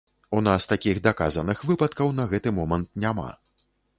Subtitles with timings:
[0.37, 3.29] У нас такіх даказаных выпадкаў на гэты момант няма.